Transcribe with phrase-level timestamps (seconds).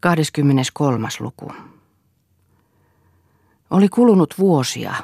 [0.00, 1.08] 23.
[1.20, 1.52] luku.
[3.70, 4.94] Oli kulunut vuosia.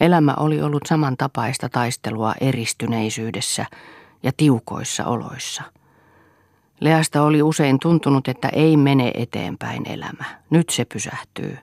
[0.00, 3.66] Elämä oli ollut samantapaista taistelua eristyneisyydessä
[4.22, 5.62] ja tiukoissa oloissa.
[6.80, 10.24] Leasta oli usein tuntunut, että ei mene eteenpäin elämä.
[10.50, 11.58] Nyt se pysähtyy.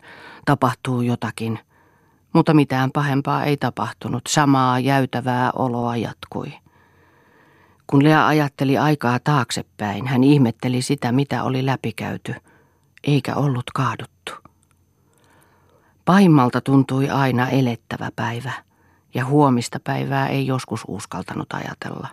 [0.45, 1.59] Tapahtuu jotakin.
[2.33, 4.21] Mutta mitään pahempaa ei tapahtunut.
[4.29, 6.62] Samaa jäytävää oloa jatkui.
[7.93, 12.35] Kun Lea ajatteli aikaa taaksepäin, hän ihmetteli sitä, mitä oli läpikäyty,
[13.03, 14.33] eikä ollut kaaduttu.
[16.05, 18.51] Pahimmalta tuntui aina elettävä päivä,
[19.13, 22.07] ja huomista päivää ei joskus uskaltanut ajatella.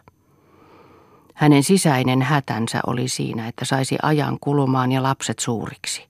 [1.34, 6.08] Hänen sisäinen hätänsä oli siinä, että saisi ajan kulumaan ja lapset suuriksi.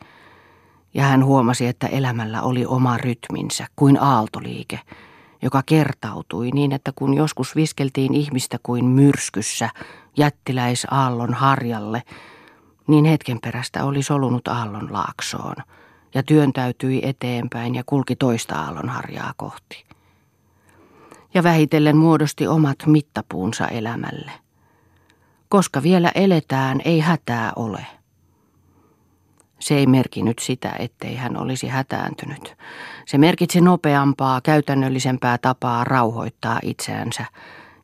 [0.94, 4.80] Ja hän huomasi, että elämällä oli oma rytminsä, kuin aaltoliike–
[5.42, 9.70] joka kertautui niin, että kun joskus viskeltiin ihmistä kuin myrskyssä
[10.16, 12.02] jättiläisaallon harjalle,
[12.86, 15.56] niin hetken perästä oli solunut aallon laaksoon
[16.14, 19.84] ja työntäytyi eteenpäin ja kulki toista aallon harjaa kohti.
[21.34, 24.32] Ja vähitellen muodosti omat mittapuunsa elämälle.
[25.48, 27.86] Koska vielä eletään, ei hätää ole.
[29.60, 32.56] Se ei merkinyt sitä, ettei hän olisi hätääntynyt.
[33.06, 37.24] Se merkitsi nopeampaa, käytännöllisempää tapaa rauhoittaa itseänsä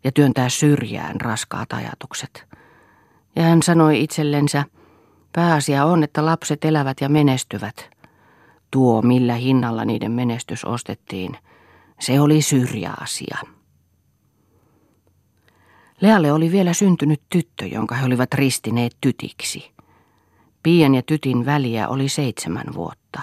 [0.05, 2.44] ja työntää syrjään raskaat ajatukset.
[3.36, 4.64] Ja hän sanoi itsellensä,
[5.33, 7.90] pääasia on, että lapset elävät ja menestyvät.
[8.70, 11.36] Tuo, millä hinnalla niiden menestys ostettiin,
[12.00, 13.38] se oli syrjäasia.
[16.00, 19.70] Lealle oli vielä syntynyt tyttö, jonka he olivat ristineet tytiksi–
[20.67, 23.20] Pian ja tytin väliä oli seitsemän vuotta.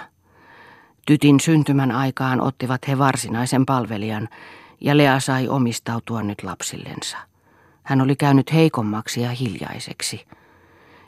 [1.08, 4.30] Tytin syntymän aikaan ottivat he varsinaisen palvelijan,
[4.81, 7.17] ja Lea sai omistautua nyt lapsillensa.
[7.83, 10.25] Hän oli käynyt heikommaksi ja hiljaiseksi.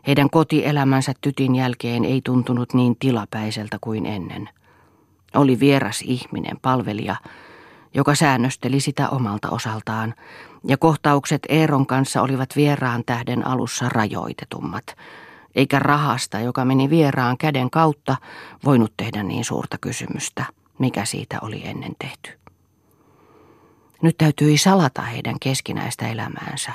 [0.08, 4.50] Heidän kotielämänsä tytin jälkeen ei tuntunut niin tilapäiseltä kuin ennen.
[5.36, 7.16] Oli vieras ihminen, palvelija,
[7.94, 10.14] joka säännösteli sitä omalta osaltaan,
[10.68, 14.86] ja kohtaukset Eeron kanssa olivat vieraan tähden alussa rajoitetummat–
[15.56, 18.16] eikä rahasta, joka meni vieraan käden kautta,
[18.66, 20.46] voinut tehdä niin suurta kysymystä,
[20.80, 22.40] mikä siitä oli ennen tehty.
[24.02, 26.72] Nyt täytyi salata heidän keskinäistä elämäänsä.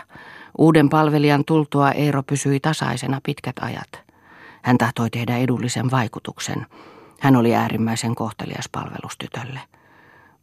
[0.58, 4.02] Uuden palvelijan tultua Eero pysyi tasaisena pitkät ajat.
[4.62, 6.66] Hän tahtoi tehdä edullisen vaikutuksen.
[7.20, 9.60] Hän oli äärimmäisen kohtelias palvelustytölle.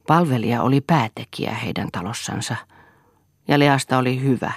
[0.08, 2.56] Palvelija oli päätekijä heidän talossansa,
[3.48, 4.52] ja Leasta oli hyvä,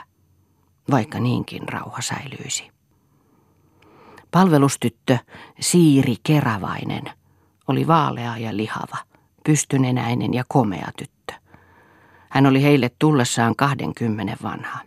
[0.91, 2.80] vaikka niinkin rauha säilyisi.
[4.31, 5.19] Palvelustyttö
[5.61, 7.03] Siiri Keravainen
[7.69, 8.97] oli vaalea ja lihava,
[9.45, 11.33] pystynenäinen ja komea tyttö.
[12.29, 14.79] Hän oli heille tullessaan kahdenkymmenen vanha.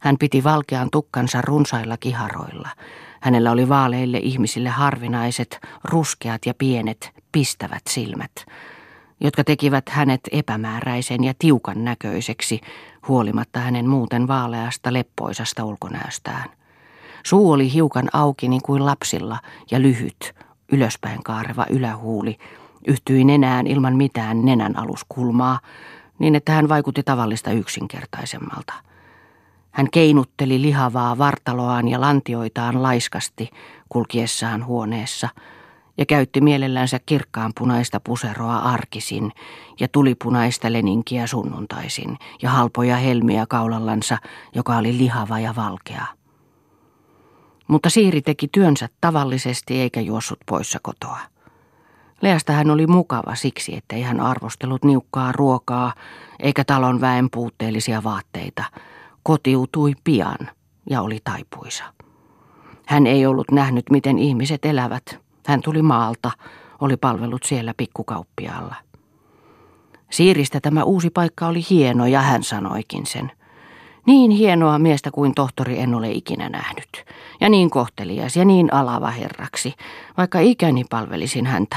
[0.00, 2.68] Hän piti valkean tukkansa runsailla kiharoilla.
[3.20, 8.46] Hänellä oli vaaleille ihmisille harvinaiset, ruskeat ja pienet, pistävät silmät,
[9.20, 12.60] jotka tekivät hänet epämääräisen ja tiukan näköiseksi,
[13.08, 16.57] huolimatta hänen muuten vaaleasta leppoisasta ulkonäöstään.
[17.28, 19.38] Suu oli hiukan auki niin kuin lapsilla
[19.70, 20.34] ja lyhyt,
[20.72, 22.38] ylöspäin kaareva ylähuuli,
[22.86, 25.60] yhtyi nenään ilman mitään nenän aluskulmaa,
[26.18, 28.72] niin että hän vaikutti tavallista yksinkertaisemmalta.
[29.70, 33.50] Hän keinutteli lihavaa vartaloaan ja lantioitaan laiskasti
[33.88, 35.28] kulkiessaan huoneessa
[35.98, 39.32] ja käytti mielellänsä kirkkaanpunaista puseroa arkisin
[39.80, 44.18] ja tulipunaista leninkiä sunnuntaisin ja halpoja helmiä kaulallansa,
[44.54, 46.17] joka oli lihava ja valkea.
[47.68, 51.18] Mutta Siiri teki työnsä tavallisesti eikä juossut poissa kotoa.
[52.22, 55.92] Leasta hän oli mukava siksi, ettei hän arvostellut niukkaa ruokaa
[56.40, 58.64] eikä talon väen puutteellisia vaatteita.
[59.22, 60.50] Kotiutui pian
[60.90, 61.84] ja oli taipuisa.
[62.86, 65.18] Hän ei ollut nähnyt, miten ihmiset elävät.
[65.46, 66.30] Hän tuli maalta,
[66.80, 68.74] oli palvelut siellä pikkukauppiaalla.
[70.10, 73.32] Siiristä tämä uusi paikka oli hieno ja hän sanoikin sen.
[74.08, 77.04] Niin hienoa miestä kuin tohtori en ole ikinä nähnyt.
[77.40, 79.74] Ja niin kohtelias ja niin alava herraksi,
[80.16, 81.76] vaikka ikäni palvelisin häntä,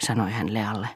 [0.00, 0.88] sanoi hän Lealle.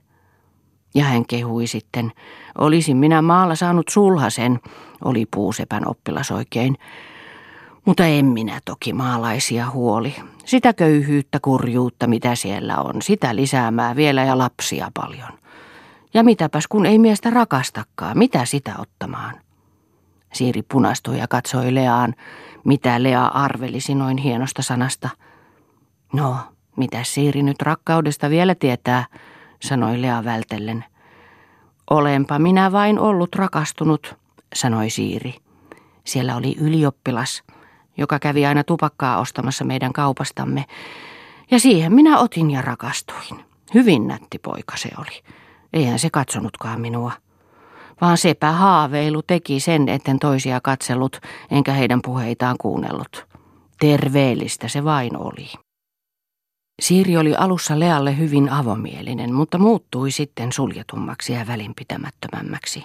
[0.95, 2.13] Ja hän kehui sitten,
[2.59, 4.61] olisin minä maalla saanut sulhasen,
[5.05, 6.79] oli puusepän oppilas oikein.
[7.85, 10.15] Mutta en minä toki maalaisia huoli.
[10.45, 15.39] Sitä köyhyyttä, kurjuutta, mitä siellä on, sitä lisäämää vielä ja lapsia paljon.
[16.15, 19.42] Ja mitäpäs kun ei miestä rakastakaan, mitä sitä ottamaan?
[20.33, 22.15] Siiri punastui ja katsoi Leaan,
[22.65, 25.09] mitä Lea arvelisi noin hienosta sanasta.
[26.13, 26.37] No,
[26.77, 29.07] mitä Siiri nyt rakkaudesta vielä tietää,
[29.61, 30.85] sanoi Lea vältellen.
[31.91, 34.17] Olenpa minä vain ollut rakastunut,
[34.55, 35.35] sanoi Siiri.
[36.05, 37.43] Siellä oli ylioppilas,
[37.97, 40.65] joka kävi aina tupakkaa ostamassa meidän kaupastamme,
[41.51, 43.45] ja siihen minä otin ja rakastuin.
[43.75, 45.23] Hyvin nätti poika se oli.
[45.73, 47.13] Eihän se katsonutkaan minua.
[48.03, 51.21] Vaan sepä haaveilu teki sen, etten toisia katsellut,
[51.51, 53.27] enkä heidän puheitaan kuunnellut.
[53.81, 55.53] Terveellistä se vain oli.
[56.83, 62.85] Siiri oli alussa Lealle hyvin avomielinen, mutta muuttui sitten suljetummaksi ja välinpitämättömämmäksi.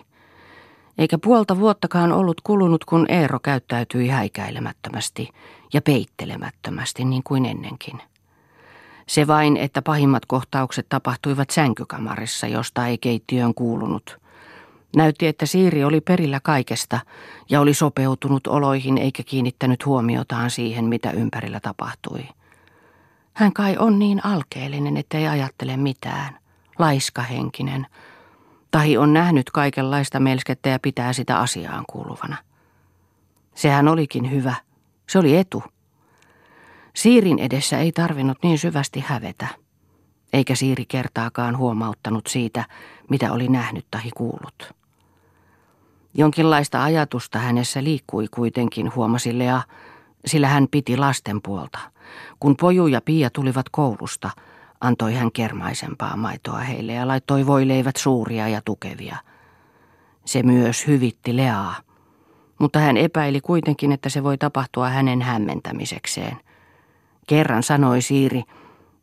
[0.98, 5.30] Eikä puolta vuottakaan ollut kulunut, kun Eero käyttäytyi häikäilemättömästi
[5.74, 8.02] ja peittelemättömästi niin kuin ennenkin.
[9.08, 14.27] Se vain, että pahimmat kohtaukset tapahtuivat sänkykamarissa, josta ei keittiöön kuulunut.
[14.98, 17.00] Näytti, että Siiri oli perillä kaikesta
[17.50, 22.28] ja oli sopeutunut oloihin eikä kiinnittänyt huomiotaan siihen, mitä ympärillä tapahtui.
[23.34, 26.40] Hän kai on niin alkeellinen, ettei ajattele mitään.
[26.80, 27.88] Laiskahenkinen.
[28.72, 32.38] Tai on nähnyt kaikenlaista melskettä ja pitää sitä asiaan kuuluvana.
[33.56, 34.56] Sehän olikin hyvä.
[35.10, 35.64] Se oli etu.
[36.96, 39.48] Siirin edessä ei tarvinnut niin syvästi hävetä.
[40.34, 42.66] Eikä Siiri kertaakaan huomauttanut siitä,
[43.10, 44.77] mitä oli nähnyt tai kuullut.
[46.18, 49.62] Jonkinlaista ajatusta hänessä liikkui kuitenkin, huomasi Lea,
[50.26, 51.80] sillä hän piti lasten puolta.
[52.40, 54.30] Kun Poju ja Pia tulivat koulusta,
[54.82, 59.18] antoi hän kermaisempaa maitoa heille ja laittoi voileivät suuria ja tukevia.
[60.26, 61.76] Se myös hyvitti Leaa,
[62.60, 66.38] mutta hän epäili kuitenkin, että se voi tapahtua hänen hämmentämisekseen.
[67.28, 68.44] Kerran sanoi Siiri,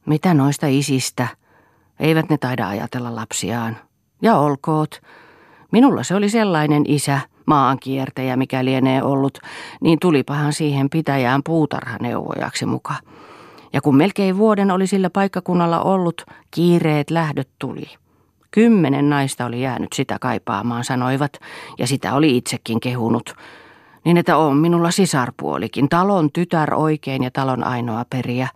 [0.06, 1.28] mitä noista isistä,
[2.00, 3.76] eivät ne taida ajatella lapsiaan.
[4.22, 5.00] Ja olkoot,
[5.74, 9.38] minulla se oli sellainen isä, maankiertäjä mikä lienee ollut,
[9.80, 12.94] niin tulipahan siihen pitäjään puutarhaneuvojaksi muka.
[13.72, 17.86] Ja kun melkein vuoden oli sillä paikkakunnalla ollut, kiireet lähdöt tuli.
[18.50, 21.32] Kymmenen naista oli jäänyt sitä kaipaamaan, sanoivat,
[21.78, 23.34] ja sitä oli itsekin kehunut.
[24.04, 28.48] Niin että on minulla sisarpuolikin, talon tytär oikein ja talon ainoa periä.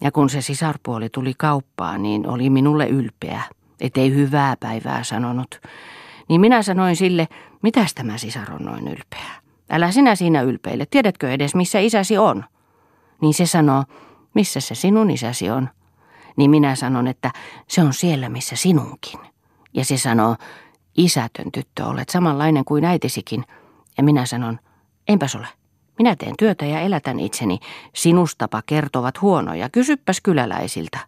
[0.00, 3.42] Ja kun se sisarpuoli tuli kauppaan, niin oli minulle ylpeä,
[3.80, 5.60] ettei hyvää päivää sanonut.
[6.28, 7.28] Niin minä sanoin sille,
[7.62, 9.30] mitäs tämä sisar on noin ylpeä?
[9.70, 12.44] Älä sinä siinä ylpeille, tiedätkö edes missä isäsi on?
[13.20, 13.84] Niin se sanoo,
[14.34, 15.68] missä se sinun isäsi on?
[16.36, 17.30] Niin minä sanon, että
[17.68, 19.20] se on siellä missä sinunkin.
[19.74, 20.36] Ja se sanoo,
[20.96, 23.44] isätön tyttö olet samanlainen kuin äitisikin.
[23.96, 24.58] Ja minä sanon,
[25.08, 25.48] enpäs ole.
[25.98, 27.58] Minä teen työtä ja elätän itseni.
[27.94, 29.68] Sinustapa kertovat huonoja.
[29.68, 30.98] Kysyppäs kyläläisiltä.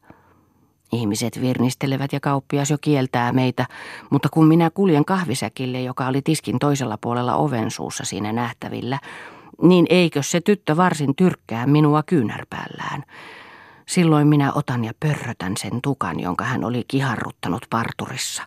[0.95, 3.67] Ihmiset virnistelevät ja kauppias jo kieltää meitä,
[4.11, 8.99] mutta kun minä kuljen kahvisäkille, joka oli tiskin toisella puolella oven suussa siinä nähtävillä,
[9.63, 13.05] niin eikö se tyttö varsin tyrkkää minua kyynärpäällään.
[13.87, 18.43] Silloin minä otan ja pörrötän sen tukan, jonka hän oli kiharruttanut parturissa.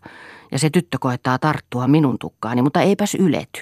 [0.52, 3.62] Ja se tyttö koettaa tarttua minun tukkaani, mutta eipäs ylety.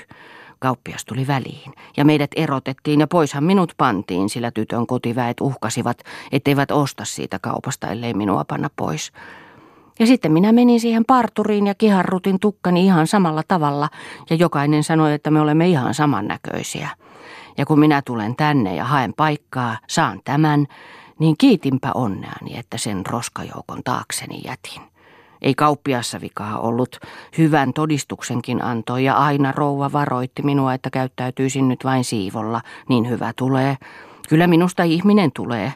[0.65, 5.97] Kauppias tuli väliin ja meidät erotettiin ja poishan minut pantiin, sillä tytön kotiväet uhkasivat,
[6.31, 9.11] etteivät osta siitä kaupasta, ellei minua panna pois.
[9.99, 13.89] Ja sitten minä menin siihen parturiin ja kiharrutin tukkani ihan samalla tavalla
[14.29, 16.89] ja jokainen sanoi, että me olemme ihan samannäköisiä.
[17.57, 20.65] Ja kun minä tulen tänne ja haen paikkaa, saan tämän,
[21.19, 24.94] niin kiitinpä onneani, että sen roskajoukon taakseni jätin.
[25.45, 26.99] Ei kauppiassa vikaa ollut.
[27.37, 32.61] Hyvän todistuksenkin antoi ja aina rouva varoitti minua, että käyttäytyisin nyt vain siivolla.
[32.89, 33.77] Niin hyvä tulee.
[34.29, 35.73] Kyllä minusta ihminen tulee.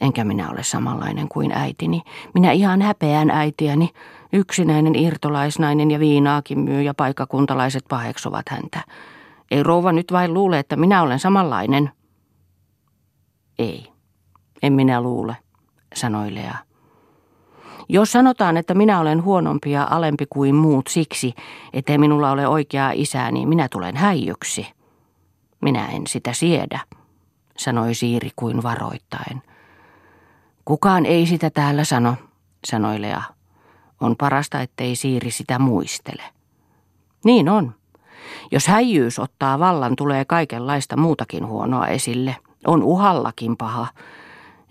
[0.00, 2.02] Enkä minä ole samanlainen kuin äitini.
[2.34, 3.90] Minä ihan häpeän äitiäni.
[4.32, 8.80] Yksinäinen irtolaisnainen ja viinaakin myy ja paikkakuntalaiset paheksuvat häntä.
[9.50, 11.90] Ei rouva nyt vain luule, että minä olen samanlainen.
[13.58, 13.92] Ei,
[14.62, 15.36] en minä luule,
[15.94, 16.71] sanoi Lea.
[17.92, 21.34] Jos sanotaan, että minä olen huonompi ja alempi kuin muut siksi,
[21.72, 24.66] ettei minulla ole oikeaa isää, niin minä tulen häijyksi.
[25.60, 26.80] Minä en sitä siedä,
[27.58, 29.42] sanoi Siiri kuin varoittain.
[30.64, 32.14] Kukaan ei sitä täällä sano,
[32.64, 33.22] sanoi Lea.
[34.00, 36.22] On parasta, ettei Siiri sitä muistele.
[37.24, 37.74] Niin on.
[38.50, 42.36] Jos häijyys ottaa vallan, tulee kaikenlaista muutakin huonoa esille.
[42.66, 43.86] On uhallakin paha,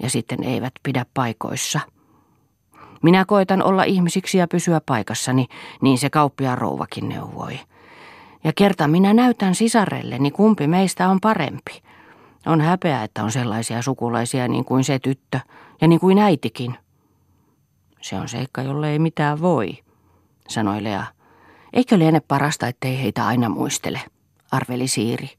[0.03, 1.79] ja sitten eivät pidä paikoissa.
[3.01, 5.47] Minä koitan olla ihmisiksi ja pysyä paikassani,
[5.81, 7.59] niin se kauppia rouvakin neuvoi.
[8.43, 11.81] Ja kerta minä näytän sisarelleni, kumpi meistä on parempi.
[12.45, 15.39] On häpeä, että on sellaisia sukulaisia niin kuin se tyttö
[15.81, 16.77] ja niin kuin äitikin.
[18.01, 19.77] Se on seikka, jolle ei mitään voi,
[20.47, 21.03] sanoi Lea.
[21.73, 24.01] Eikö liene parasta, ettei heitä aina muistele,
[24.51, 25.29] arveli Siiri.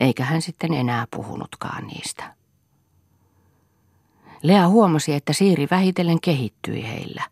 [0.00, 2.37] Eikä hän sitten enää puhunutkaan niistä.
[4.42, 7.22] Lea huomasi, että Siiri vähitellen kehittyi heillä.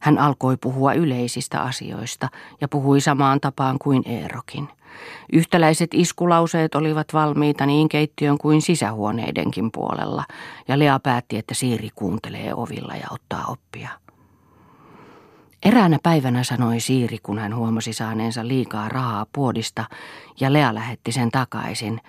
[0.00, 2.28] Hän alkoi puhua yleisistä asioista
[2.60, 4.68] ja puhui samaan tapaan kuin Eerokin–
[5.32, 10.24] Yhtäläiset iskulauseet olivat valmiita niin keittiön kuin sisähuoneidenkin puolella,
[10.68, 13.88] ja Lea päätti, että Siiri kuuntelee ovilla ja ottaa oppia.
[15.62, 19.84] Eräänä päivänä sanoi Siiri, kun hän huomasi saaneensa liikaa rahaa puodista,
[20.40, 22.00] ja Lea lähetti sen takaisin.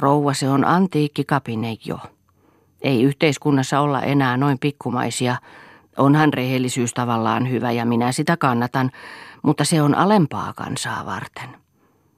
[0.00, 1.98] Rouva, se on antiikki kapine jo.
[2.82, 5.36] Ei yhteiskunnassa olla enää noin pikkumaisia.
[5.98, 8.90] Onhan rehellisyys tavallaan hyvä ja minä sitä kannatan,
[9.42, 11.60] mutta se on alempaa kansaa varten.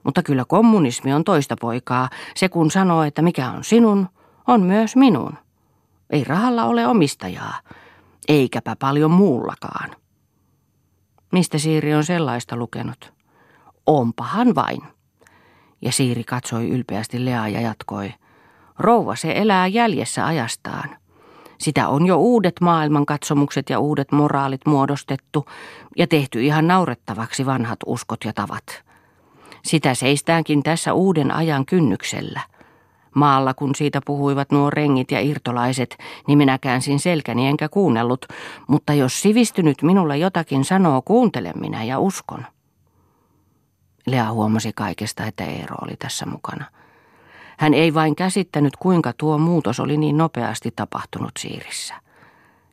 [0.05, 2.09] Mutta kyllä kommunismi on toista poikaa.
[2.35, 4.09] Se kun sanoo, että mikä on sinun,
[4.47, 5.39] on myös minun.
[6.11, 7.61] Ei rahalla ole omistajaa,
[8.29, 9.91] eikäpä paljon muullakaan.
[11.33, 13.13] Mistä Siiri on sellaista lukenut?
[13.87, 14.83] Ompahan vain.
[15.83, 18.15] Ja Siiri katsoi ylpeästi Leaa ja jatkoi.
[18.83, 20.97] Rouva se elää jäljessä ajastaan.
[21.59, 25.47] Sitä on jo uudet maailmankatsomukset ja uudet moraalit muodostettu
[25.97, 28.83] ja tehty ihan naurettavaksi vanhat uskot ja tavat.
[29.65, 32.41] Sitä seistäänkin tässä uuden ajan kynnyksellä.
[33.15, 35.99] Maalla kun siitä puhuivat nuo rengit ja irtolaiset,
[36.29, 38.27] niin minä käänsin selkäni enkä kuunnellut,
[38.69, 42.47] mutta jos sivistynyt minulle jotakin sanoo, kuuntele minä ja uskon.
[44.07, 46.65] Lea huomasi kaikesta, että Eero oli tässä mukana.
[47.63, 51.95] Hän ei vain käsittänyt, kuinka tuo muutos oli niin nopeasti tapahtunut Siirissä.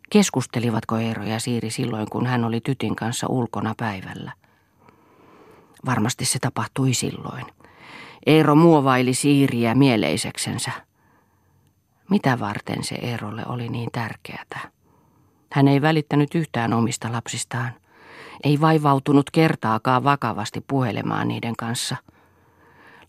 [0.09, 4.31] Keskustelivatko Eero ja Siiri silloin, kun hän oli tytin kanssa ulkona päivällä?
[5.85, 7.45] Varmasti se tapahtui silloin.
[8.25, 10.71] Eero muovaili Siiriä mieleiseksensä.
[12.09, 14.59] Mitä varten se Eerolle oli niin tärkeätä?
[15.51, 17.71] Hän ei välittänyt yhtään omista lapsistaan.
[18.43, 21.95] Ei vaivautunut kertaakaan vakavasti puhelemaan niiden kanssa–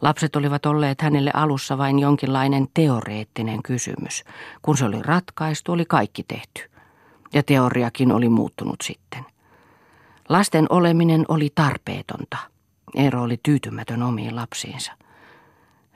[0.02, 4.24] Lapset olivat olleet hänelle alussa vain jonkinlainen teoreettinen kysymys.
[4.62, 6.70] Kun se oli ratkaistu, oli kaikki tehty.
[7.32, 9.24] Ja teoriakin oli muuttunut sitten.
[10.28, 12.36] Lasten oleminen oli tarpeetonta.
[12.94, 14.92] Eero oli tyytymätön omiin lapsiinsa.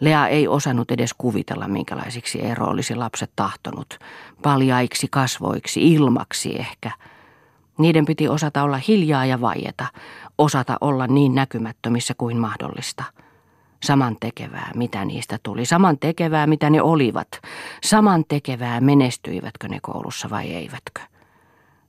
[0.01, 3.99] Lea ei osannut edes kuvitella, minkälaisiksi Eero olisi lapset tahtonut.
[4.43, 6.91] Paljaiksi kasvoiksi, ilmaksi ehkä.
[7.79, 9.87] Niiden piti osata olla hiljaa ja vaieta,
[10.39, 13.05] osata olla niin näkymättömissä kuin mahdollista–
[13.85, 15.65] Saman tekevää, mitä niistä tuli.
[15.65, 17.29] Saman tekevää, mitä ne olivat.
[17.85, 21.01] Saman tekevää, menestyivätkö ne koulussa vai eivätkö.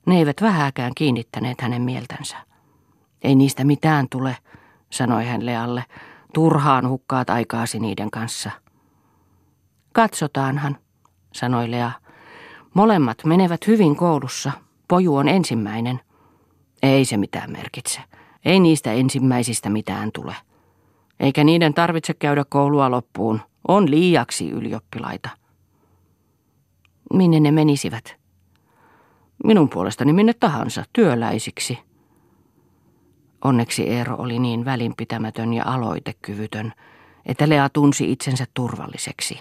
[0.06, 2.36] Ne eivät vähäkään kiinnittäneet hänen mieltänsä.
[3.22, 4.36] Ei niistä mitään tule,
[4.90, 5.84] sanoi hän Lealle.
[6.34, 8.50] Turhaan hukkaat aikaasi niiden kanssa.
[9.92, 10.76] Katsotaanhan,
[11.32, 11.90] sanoi Lea.
[12.74, 14.52] Molemmat menevät hyvin koulussa.
[14.88, 16.00] Poju on ensimmäinen.
[16.82, 18.00] Ei se mitään merkitse.
[18.44, 20.34] Ei niistä ensimmäisistä mitään tule.
[21.20, 23.40] Eikä niiden tarvitse käydä koulua loppuun.
[23.68, 25.28] On liiaksi ylioppilaita.
[27.12, 28.16] Minne ne menisivät?
[29.44, 31.78] Minun puolestani minne tahansa, työläisiksi.
[33.44, 36.72] Onneksi Eero oli niin välinpitämätön ja aloitekyvytön,
[37.26, 39.40] että Lea tunsi itsensä turvalliseksi.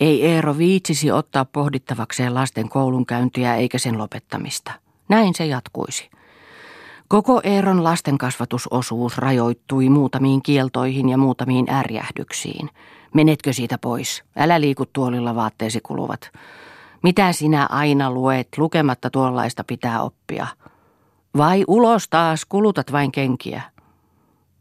[0.00, 4.72] Ei Eero viitsisi ottaa pohdittavakseen lasten koulunkäyntiä eikä sen lopettamista.
[5.08, 6.10] Näin se jatkuisi.
[7.10, 12.70] Koko Eeron lastenkasvatusosuus rajoittui muutamiin kieltoihin ja muutamiin ärjähdyksiin.
[13.14, 14.24] Menetkö siitä pois?
[14.36, 16.30] Älä liiku tuolilla vaatteesi kuluvat.
[17.02, 20.46] Mitä sinä aina luet, lukematta tuollaista pitää oppia?
[21.36, 23.62] Vai ulos taas, kulutat vain kenkiä?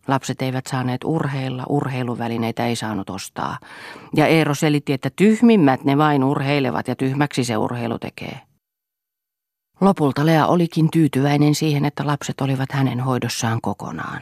[0.07, 3.57] Lapset eivät saaneet urheilla, urheiluvälineitä ei saanut ostaa.
[4.15, 8.48] Ja Eero selitti, että tyhmimmät ne vain urheilevat ja tyhmäksi se urheilu tekee.
[9.81, 14.21] Lopulta Lea olikin tyytyväinen siihen, että lapset olivat hänen hoidossaan kokonaan.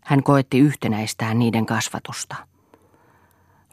[0.00, 2.36] Hän koetti yhtenäistää niiden kasvatusta.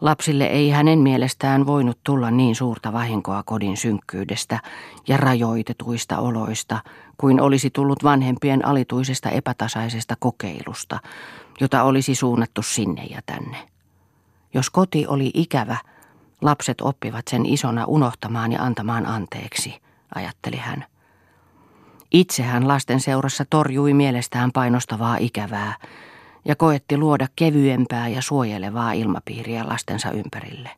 [0.02, 4.60] Lapsille ei hänen mielestään voinut tulla niin suurta vahinkoa kodin synkkyydestä
[5.08, 6.80] ja rajoitetuista oloista,
[7.18, 11.00] kuin olisi tullut vanhempien alituisesta epätasaisesta kokeilusta,
[11.60, 13.58] jota olisi suunnattu sinne ja tänne.
[14.54, 15.78] Jos koti oli ikävä,
[16.42, 19.82] lapset oppivat sen isona unohtamaan ja antamaan anteeksi,
[20.16, 20.86] ajatteli hän.
[22.12, 25.74] Itse hän lasten seurassa torjui mielestään painostavaa ikävää
[26.46, 30.70] ja koetti luoda kevyempää ja suojelevaa ilmapiiriä lastensa ympärille.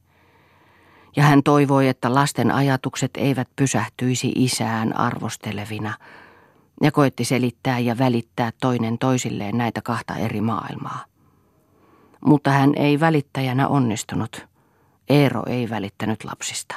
[1.16, 5.94] Ja hän toivoi, että lasten ajatukset eivät pysähtyisi isään arvostelevina
[6.84, 11.06] ja koetti selittää ja välittää toinen toisilleen näitä kahta eri maailmaa.
[12.26, 14.48] Mutta hän ei välittäjänä onnistunut.
[15.10, 16.76] Eero ei välittänyt lapsista.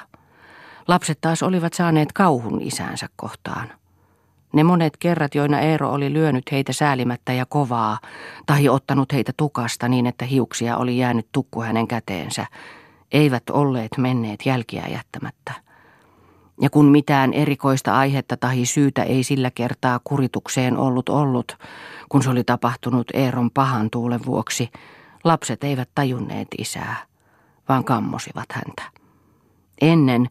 [0.88, 3.72] Lapset taas olivat saaneet kauhun isänsä kohtaan–
[4.52, 7.98] ne monet kerrat, joina Eero oli lyönyt heitä säälimättä ja kovaa,
[8.46, 12.46] tai ottanut heitä tukasta niin, että hiuksia oli jäänyt tukku hänen käteensä,
[13.12, 15.52] eivät olleet menneet jälkiä jättämättä.
[16.60, 21.56] Ja kun mitään erikoista aihetta tahi syytä ei sillä kertaa kuritukseen ollut ollut,
[22.08, 24.70] kun se oli tapahtunut Eeron pahan tuulen vuoksi,
[25.24, 26.96] lapset eivät tajunneet isää,
[27.68, 28.82] vaan kammosivat häntä.
[29.80, 30.28] Ennen,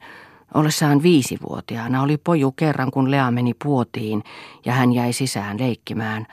[0.54, 4.24] ollessaan viisivuotiaana, oli poju kerran, kun Lea meni puotiin
[4.66, 6.28] ja hän jäi sisään leikkimään,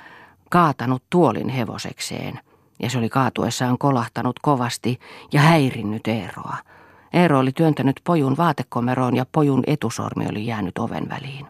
[0.51, 2.41] kaatanut tuolin hevosekseen,
[2.83, 4.99] ja se oli kaatuessaan kolahtanut kovasti
[5.33, 6.57] ja häirinnyt Eeroa–
[7.13, 11.47] Eero oli työntänyt pojun vaatekomeroon ja pojun etusormi oli jäänyt oven väliin.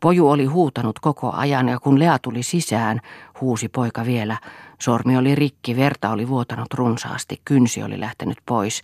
[0.00, 3.00] Poju oli huutanut koko ajan ja kun Lea tuli sisään,
[3.40, 4.36] huusi poika vielä.
[4.82, 8.82] Sormi oli rikki, verta oli vuotanut runsaasti, kynsi oli lähtenyt pois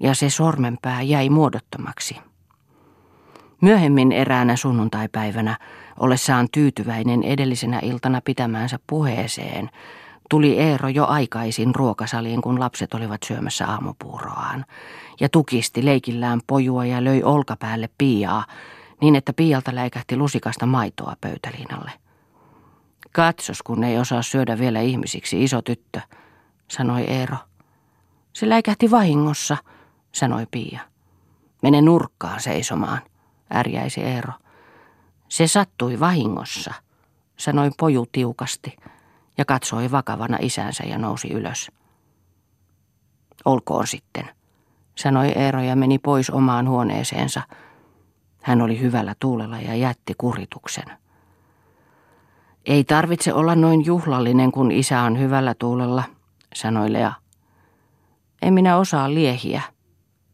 [0.00, 2.16] ja se sormenpää jäi muodottomaksi.
[3.60, 5.58] Myöhemmin eräänä sunnuntaipäivänä,
[6.00, 9.70] ollessaan tyytyväinen edellisenä iltana pitämäänsä puheeseen,
[10.30, 14.64] tuli Eero jo aikaisin ruokasaliin, kun lapset olivat syömässä aamupuuroaan,
[15.20, 18.44] ja tukisti leikillään pojua ja löi olkapäälle piiaa,
[19.00, 21.90] niin että piialta läikähti lusikasta maitoa pöytäliinalle.
[23.12, 26.00] Katsos, kun ei osaa syödä vielä ihmisiksi iso tyttö,
[26.68, 27.36] sanoi Eero.
[28.32, 29.56] Se läikähti vahingossa,
[30.12, 30.80] sanoi Pia.
[31.62, 33.00] Mene nurkkaan seisomaan,
[33.54, 34.32] ärjäisi Eero.
[35.28, 36.74] Se sattui vahingossa,
[37.36, 38.76] sanoi poju tiukasti
[39.38, 41.70] ja katsoi vakavana isänsä ja nousi ylös.
[43.44, 44.28] Olkoon sitten,
[44.94, 47.42] sanoi Eero ja meni pois omaan huoneeseensa.
[48.42, 50.84] Hän oli hyvällä tuulella ja jätti kurituksen.
[52.66, 56.04] Ei tarvitse olla noin juhlallinen, kun isä on hyvällä tuulella,
[56.54, 57.12] sanoi Lea.
[58.42, 59.62] En minä osaa liehiä,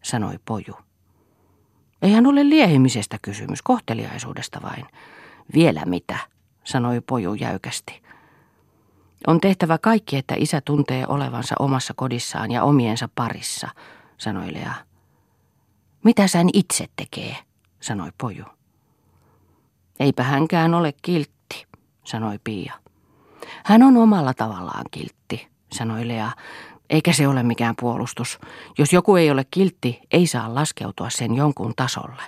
[0.02, 0.83] sanoi poju.
[2.04, 4.86] Eihän ole liehimisestä kysymys, kohteliaisuudesta vain.
[5.54, 6.18] Vielä mitä,
[6.64, 8.02] sanoi poju jäykästi.
[9.26, 13.68] On tehtävä kaikki, että isä tuntee olevansa omassa kodissaan ja omiensa parissa,
[14.18, 14.74] sanoi Lea.
[16.04, 17.36] Mitä hän itse tekee,
[17.80, 18.44] sanoi poju.
[20.00, 21.66] Eipä hänkään ole kiltti,
[22.04, 22.72] sanoi Pia.
[23.64, 26.30] Hän on omalla tavallaan kiltti, sanoi Lea,
[26.90, 28.38] eikä se ole mikään puolustus.
[28.78, 32.22] Jos joku ei ole kiltti, ei saa laskeutua sen jonkun tasolle.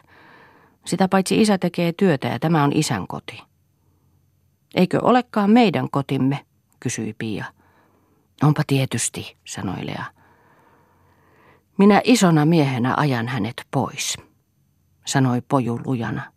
[0.87, 3.43] Sitä paitsi isä tekee työtä ja tämä on isän koti.
[4.75, 6.47] Eikö olekaan meidän kotimme,
[6.81, 7.45] kysyi Pia.
[8.43, 10.05] Onpa tietysti, sanoi Lea.
[11.79, 14.17] Minä isona miehenä ajan hänet pois,
[15.05, 16.33] sanoi poju lujana.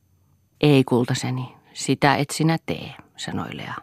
[0.62, 3.74] Ei kultaseni, sitä et sinä tee, sanoi Lea.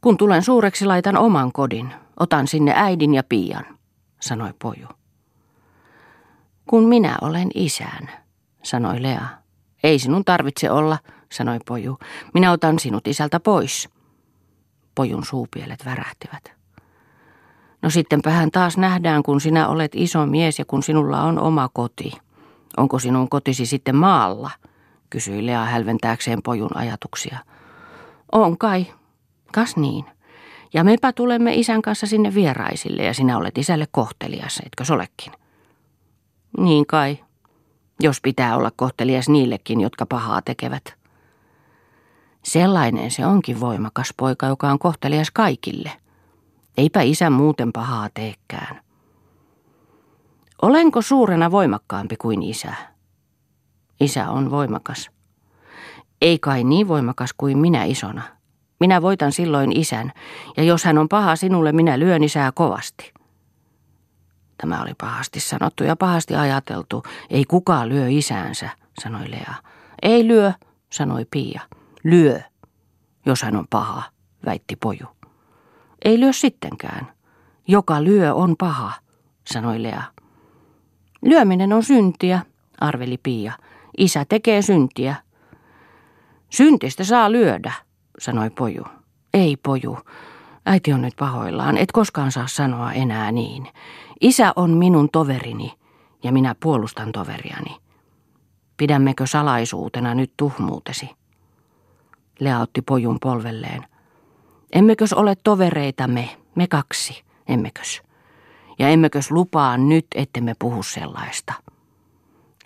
[0.00, 1.94] Kun tulen suureksi, laitan oman kodin.
[2.20, 3.64] Otan sinne äidin ja Pian,
[4.20, 4.86] sanoi poju.
[6.66, 8.10] Kun minä olen isän,
[8.62, 9.26] sanoi Lea.
[9.82, 10.98] Ei sinun tarvitse olla,
[11.32, 11.98] sanoi poju.
[12.34, 13.88] Minä otan sinut isältä pois.
[14.94, 16.52] Pojun suupielet värähtivät.
[17.82, 22.12] No sittenpähän taas nähdään, kun sinä olet iso mies ja kun sinulla on oma koti.
[22.76, 24.50] Onko sinun kotisi sitten maalla?
[25.10, 27.38] kysyi Lea hälventääkseen pojun ajatuksia.
[28.32, 28.86] On kai.
[29.52, 30.04] Kas niin.
[30.74, 35.32] Ja mepä tulemme isän kanssa sinne vieraisille ja sinä olet isälle kohtelias, etkö olekin?
[36.58, 37.18] Niin kai.
[38.00, 40.94] Jos pitää olla kohtelias niillekin, jotka pahaa tekevät.
[42.42, 45.92] Sellainen se onkin voimakas poika, joka on kohtelias kaikille.
[46.76, 48.80] Eipä isä muuten pahaa teekään.
[50.62, 52.74] Olenko suurena voimakkaampi kuin isä?
[54.00, 55.10] Isä on voimakas.
[56.22, 58.22] Ei kai niin voimakas kuin minä isona.
[58.80, 60.12] Minä voitan silloin isän,
[60.56, 63.14] ja jos hän on paha sinulle, minä lyön isää kovasti.
[64.58, 67.02] Tämä oli pahasti sanottu ja pahasti ajateltu.
[67.30, 68.68] Ei kukaan lyö isäänsä,
[69.00, 69.54] sanoi Lea.
[70.02, 70.52] Ei lyö,
[70.92, 71.60] sanoi Pia.
[72.04, 72.40] Lyö,
[73.26, 74.02] jos hän on paha,
[74.46, 75.06] väitti poju.
[76.04, 77.12] Ei lyö sittenkään.
[77.68, 78.92] Joka lyö on paha,
[79.46, 80.02] sanoi Lea.
[81.22, 82.40] Lyöminen on syntiä,
[82.80, 83.52] arveli Pia.
[83.98, 85.14] Isä tekee syntiä.
[86.50, 87.72] Syntistä saa lyödä,
[88.24, 88.84] sanoi poju.
[89.34, 89.98] Ei poju.
[90.66, 93.68] Äiti on nyt pahoillaan, et koskaan saa sanoa enää niin.
[94.20, 95.72] Isä on minun toverini
[96.22, 97.76] ja minä puolustan toveriani.
[98.76, 101.10] Pidämmekö salaisuutena nyt tuhmuutesi?
[102.40, 103.84] Lea otti pojun polvelleen.
[104.72, 108.02] Emmekös ole tovereita me, me kaksi, emmekös?
[108.78, 111.52] Ja emmekös lupaa nyt, ettemme puhu sellaista?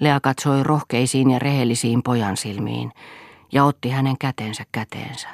[0.01, 2.93] Lea katsoi rohkeisiin ja rehellisiin pojan silmiin
[3.53, 5.29] ja otti hänen kätensä käteensä.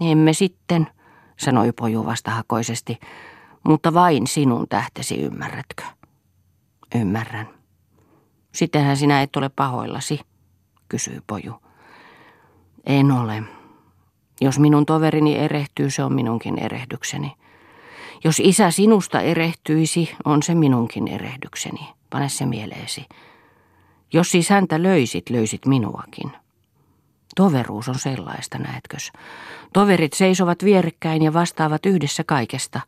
[0.00, 0.86] Emme sitten,
[1.38, 2.98] sanoi poju vastahakoisesti,
[3.62, 5.82] mutta vain sinun tähtesi ymmärrätkö?
[6.94, 7.48] Ymmärrän.
[8.52, 10.20] Sittenhän sinä et ole pahoillasi,
[10.88, 11.54] kysyi poju.
[12.86, 13.42] En ole.
[14.40, 17.32] Jos minun toverini erehtyy, se on minunkin erehdykseni.
[18.24, 21.88] Jos isä sinusta erehtyisi, on se minunkin erehdykseni.
[22.10, 23.06] Pane se mieleesi.
[24.12, 26.32] Jos siis häntä löysit, löysit minuakin.
[27.36, 29.12] Toveruus on sellaista, näetkös.
[29.72, 32.80] Toverit seisovat vierekkäin ja vastaavat yhdessä kaikesta.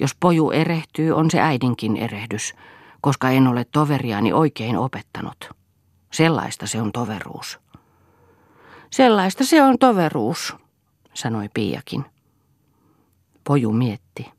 [0.00, 2.54] Jos poju erehtyy, on se äidinkin erehdys,
[3.00, 5.50] koska en ole toveriani oikein opettanut.
[6.12, 7.58] Sellaista se on toveruus.
[8.90, 10.56] Sellaista se on toveruus,
[11.14, 12.04] sanoi Piakin.
[13.44, 14.32] Poju mietti.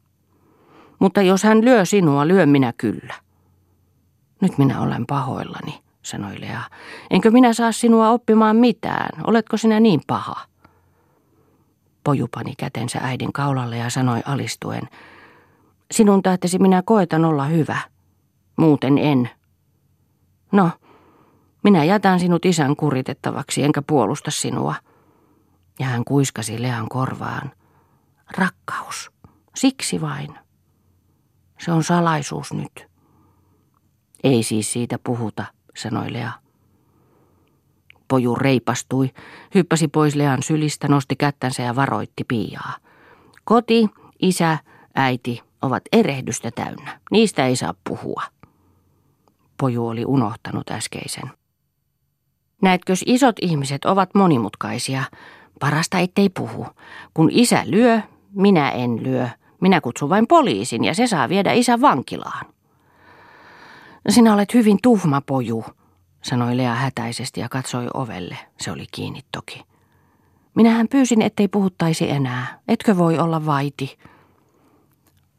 [1.00, 3.14] Mutta jos hän lyö sinua, lyö minä kyllä.
[4.42, 6.62] Nyt minä olen pahoillani sanoi Lea.
[7.10, 9.10] Enkö minä saa sinua oppimaan mitään?
[9.28, 10.36] Oletko sinä niin paha?
[12.04, 14.90] Poju pani kätensä äidin kaulalle ja sanoi alistuen.
[15.92, 17.78] Sinun tähtesi minä koetan olla hyvä.
[18.58, 19.30] Muuten en.
[20.52, 20.72] No,
[21.64, 24.76] minä jätän sinut isän kuritettavaksi enkä puolusta sinua.
[25.80, 27.52] Ja hän kuiskasi Lean korvaan.
[28.38, 29.12] Rakkaus.
[29.56, 30.36] Siksi vain.
[31.60, 32.88] Se on salaisuus nyt.
[34.24, 35.46] Ei siis siitä puhuta,
[35.78, 36.32] sanoi Lea.
[38.08, 39.10] Poju reipastui,
[39.56, 42.74] hyppäsi pois Lean sylistä, nosti kättänsä ja varoitti Piaa.
[43.44, 43.88] Koti,
[44.20, 44.58] isä,
[44.96, 47.00] äiti ovat erehdystä täynnä.
[47.12, 48.24] Niistä ei saa puhua.
[49.58, 51.32] Poju oli unohtanut äskeisen.
[52.62, 55.04] Näetkös isot ihmiset ovat monimutkaisia.
[55.60, 56.68] Parasta ettei puhu.
[57.14, 58.02] Kun isä lyö,
[58.32, 59.30] minä en lyö.
[59.62, 62.46] Minä kutsun vain poliisin ja se saa viedä isän vankilaan.
[64.10, 65.66] Sinä olet hyvin tuhma poju,
[66.22, 68.38] sanoi Lea hätäisesti ja katsoi ovelle.
[68.62, 69.64] Se oli kiinni toki.
[70.56, 72.60] Minähän pyysin, ettei puhuttaisi enää.
[72.68, 73.98] Etkö voi olla vaiti?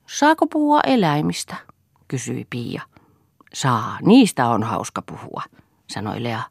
[0.07, 1.57] Saako puhua eläimistä?
[2.09, 2.83] kysyi Pia.
[3.55, 5.43] Saa, niistä on hauska puhua,
[5.87, 6.43] sanoi Lea.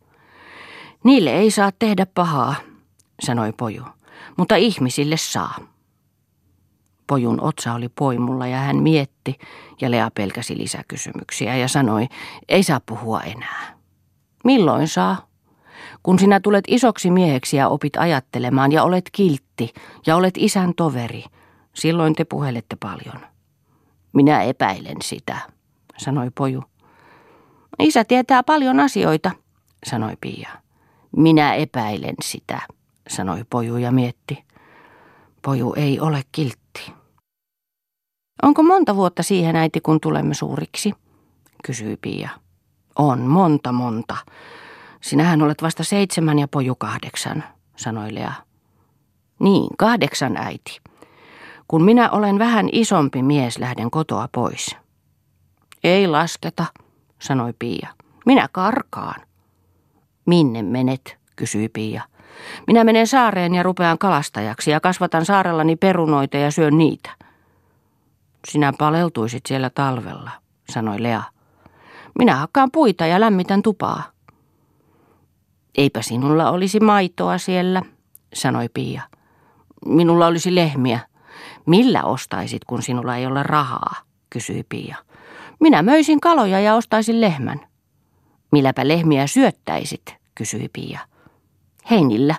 [1.04, 2.56] Niille ei saa tehdä pahaa,
[3.22, 3.84] sanoi Poju,
[4.38, 5.56] mutta ihmisille saa.
[7.10, 9.40] Pojun otsa oli poimulla ja hän mietti
[9.82, 12.08] ja Lea pelkäsi lisäkysymyksiä ja sanoi,
[12.50, 13.78] ei saa puhua enää.
[14.44, 15.28] Milloin saa?
[16.04, 19.74] Kun sinä tulet isoksi mieheksi ja opit ajattelemaan ja olet kiltti
[20.08, 21.24] ja olet isän toveri,
[21.74, 23.26] silloin te puhelette paljon.
[24.14, 25.38] Minä epäilen sitä,
[25.98, 26.64] sanoi poju.
[27.80, 29.32] Isä tietää paljon asioita,
[29.86, 30.50] sanoi Pia.
[31.16, 32.62] Minä epäilen sitä,
[33.08, 34.44] sanoi poju ja mietti.
[35.42, 36.99] Poju ei ole kiltti.
[38.42, 40.94] Onko monta vuotta siihen äiti, kun tulemme suuriksi?
[41.64, 42.30] kysyi Pia.
[42.96, 44.18] On, monta, monta.
[45.02, 47.44] Sinähän olet vasta seitsemän ja poju kahdeksan,
[47.76, 48.34] sanoi Lea.
[49.40, 50.80] Niin, kahdeksan äiti.
[51.68, 54.76] Kun minä olen vähän isompi mies, lähden kotoa pois.
[55.84, 56.66] Ei lasketa,
[57.20, 57.88] sanoi Pia.
[58.26, 59.22] Minä karkaan.
[60.26, 62.02] Minne menet, kysyi Pia.
[62.68, 67.10] Minä menen saareen ja rupean kalastajaksi ja kasvatan saarellani perunoita ja syön niitä.
[68.48, 70.32] Sinä paleltuisit siellä talvella,
[70.70, 71.24] sanoi Lea.
[72.20, 74.04] Minä hakkaan puita ja lämmitän tupaa.
[75.78, 77.82] Eipä sinulla olisi maitoa siellä,
[78.34, 79.02] sanoi Pia.
[79.86, 81.00] Minulla olisi lehmiä.
[81.66, 83.96] Millä ostaisit, kun sinulla ei ole rahaa,
[84.30, 84.96] kysyi Pia.
[85.60, 87.60] Minä möisin kaloja ja ostaisin lehmän.
[88.52, 91.00] Milläpä lehmiä syöttäisit, kysyi Pia.
[91.92, 92.36] Heinillä.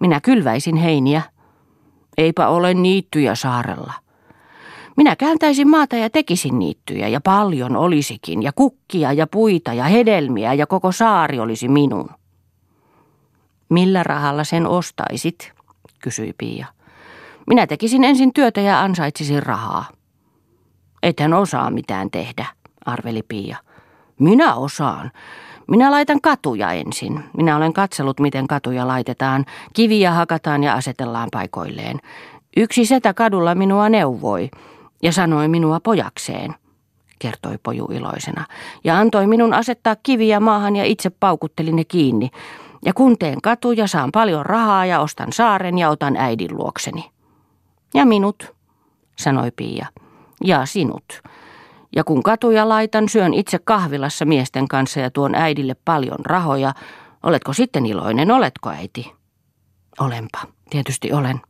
[0.00, 1.22] Minä kylväisin heiniä.
[2.18, 3.92] Eipä ole niittyjä saarella.
[4.96, 10.54] Minä kääntäisin maata ja tekisin niittyjä, ja paljon olisikin, ja kukkia ja puita ja hedelmiä,
[10.54, 12.08] ja koko saari olisi minun.
[13.68, 15.52] Millä rahalla sen ostaisit,
[16.02, 16.66] kysyi Pia.
[17.46, 19.84] Minä tekisin ensin työtä ja ansaitsisin rahaa.
[21.02, 22.46] Ethän osaa mitään tehdä,
[22.86, 23.56] arveli Pia.
[24.20, 25.10] Minä osaan.
[25.68, 27.24] Minä laitan katuja ensin.
[27.36, 29.44] Minä olen katsellut, miten katuja laitetaan.
[29.72, 32.00] Kiviä hakataan ja asetellaan paikoilleen.
[32.56, 34.50] Yksi setä kadulla minua neuvoi
[35.02, 36.54] ja sanoi minua pojakseen,
[37.18, 38.46] kertoi poju iloisena,
[38.84, 42.30] ja antoi minun asettaa kiviä maahan ja itse paukuttelin ne kiinni.
[42.84, 47.10] Ja kun teen katuja, saan paljon rahaa ja ostan saaren ja otan äidin luokseni.
[47.94, 48.54] Ja minut,
[49.16, 49.86] sanoi Pia,
[50.44, 51.22] ja sinut.
[51.96, 56.74] Ja kun katuja laitan, syön itse kahvilassa miesten kanssa ja tuon äidille paljon rahoja.
[57.22, 59.12] Oletko sitten iloinen, oletko äiti?
[60.00, 60.38] Olenpa,
[60.70, 61.40] tietysti olen.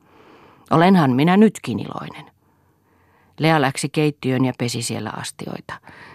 [0.70, 2.36] Olenhan minä nytkin iloinen.
[3.40, 5.75] Lea läksi keittiöön ja pesi siellä astioita.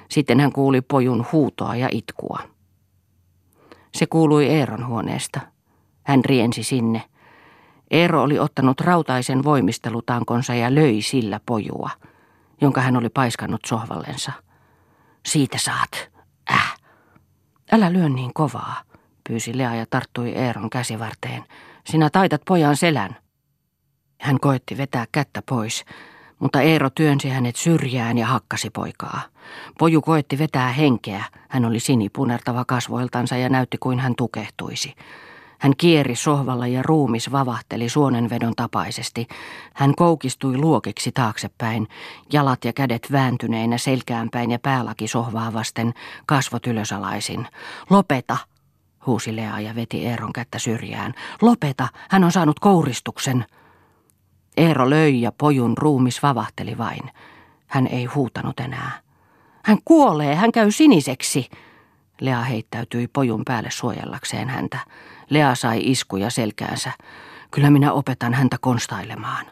[0.10, 2.40] Sitten hän kuuli pojun huutoa ja itkua.
[3.94, 5.40] Se kuului Eeron huoneesta.
[6.04, 7.04] Hän riensi sinne.
[7.92, 11.90] Eero oli ottanut rautaisen voimistelutankonsa ja löi sillä pojua,
[12.62, 14.32] jonka hän oli paiskannut sohvallensa.
[15.26, 16.12] Siitä saat.
[16.52, 16.76] Äh.
[17.72, 18.82] Älä lyö niin kovaa,
[19.30, 21.44] pyysi Lea ja tarttui Eeron käsivarteen.
[21.86, 23.18] Sinä taitat pojan selän.
[24.22, 25.86] Hän koetti vetää kättä pois,
[26.42, 29.22] Mutta Eero työnsi hänet syrjään ja hakkasi poikaa.
[29.80, 31.24] Poju koetti vetää henkeä.
[31.50, 34.96] Hän oli sinipunertava kasvoiltansa ja näytti kuin hän tukehtuisi.
[35.60, 39.28] Hän kieri sohvalla ja ruumis vavahteli suonenvedon tapaisesti.
[39.74, 41.88] Hän koukistui luokiksi taaksepäin,
[42.34, 45.94] jalat ja kädet vääntyneinä selkäänpäin ja päälaki sohvaa vasten,
[46.26, 47.48] kasvot ylösalaisin.
[47.90, 48.38] Lopeta,
[49.06, 51.14] huusi Lea ja veti Eeron kättä syrjään.
[51.42, 53.46] Lopeta, hän on saanut kouristuksen.
[54.58, 57.12] Eero löi ja pojun ruumis vavahteli vain.
[57.68, 58.92] Hän ei huutanut enää.
[59.64, 61.50] Hän kuolee, hän käy siniseksi.
[62.22, 64.78] Lea heittäytyi pojun päälle suojellakseen häntä.
[65.30, 66.92] Lea sai iskuja selkäänsä.
[67.52, 69.46] Kyllä minä opetan häntä konstailemaan.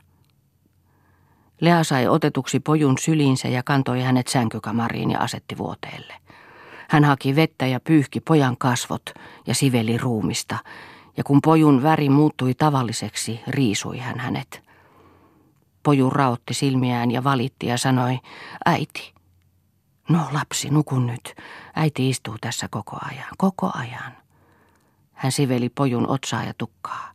[1.62, 6.14] Lea sai otetuksi pojun syliinsä ja kantoi hänet sänkykamariin ja asetti vuoteelle.
[6.90, 9.14] Hän haki vettä ja pyyhki pojan kasvot
[9.48, 10.58] ja siveli ruumista,
[11.18, 14.69] ja kun pojun väri muuttui tavalliseksi, riisui hän hänet.
[15.84, 18.20] Poju raotti silmiään ja valitti ja sanoi,
[18.66, 19.14] äiti.
[20.10, 21.36] No lapsi, nuku nyt.
[21.76, 24.18] Äiti istuu tässä koko ajan, koko ajan.
[25.14, 27.12] Hän siveli pojun otsaa ja tukkaa.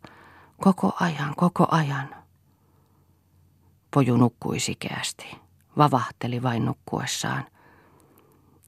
[0.60, 2.14] Koko ajan, koko ajan.
[3.90, 5.36] Poju nukkui sikeästi.
[5.78, 7.44] Vavahteli vain nukkuessaan.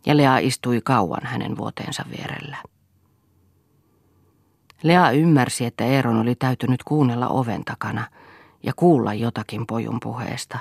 [0.06, 2.56] Ja Lea istui kauan hänen vuoteensa vierellä.
[4.82, 8.06] Lea ymmärsi, että Eeron oli täytynyt kuunnella oven takana
[8.66, 10.58] ja kuulla jotakin pojun puheesta.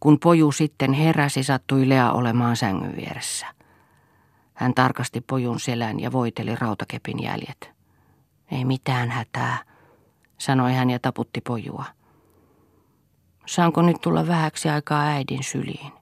[0.00, 3.46] Kun poju sitten heräsi, sattui Lea olemaan sängyn vieressä.
[4.54, 7.70] Hän tarkasti pojun selän ja voiteli rautakepin jäljet.
[8.50, 9.58] Ei mitään hätää,
[10.38, 11.84] sanoi hän ja taputti pojua.
[13.46, 15.92] Saanko nyt tulla vähäksi aikaa äidin syliin?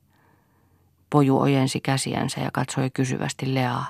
[1.10, 3.86] Poju ojensi käsiänsä ja katsoi kysyvästi Leaa.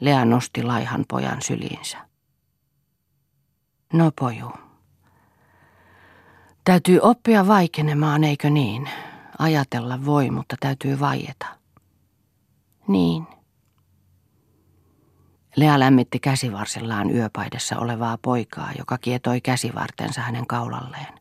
[0.00, 1.98] Lea nosti laihan pojan syliinsä.
[3.92, 4.63] No poju.
[6.64, 8.90] Täytyy oppia vaikenemaan, eikö niin?
[9.38, 11.46] Ajatella voi, mutta täytyy vaieta.
[12.88, 13.26] Niin.
[15.56, 21.14] Lea lämmitti käsivarsillaan yöpaidassa olevaa poikaa, joka kietoi käsivartensa hänen kaulalleen.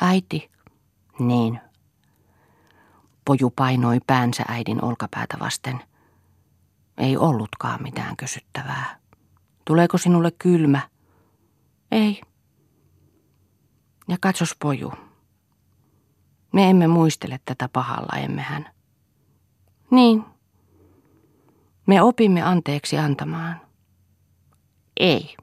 [0.00, 0.50] Äiti.
[1.18, 1.60] Niin.
[3.24, 5.80] Poju painoi päänsä äidin olkapäätä vasten.
[6.98, 8.96] Ei ollutkaan mitään kysyttävää.
[9.64, 10.80] Tuleeko sinulle kylmä?
[11.90, 12.20] Ei.
[14.08, 14.92] Ja katsos poju.
[16.52, 18.70] Me emme muistele tätä pahalla, emmehän.
[19.90, 20.24] Niin.
[21.86, 23.60] Me opimme anteeksi antamaan.
[24.96, 25.36] Ei.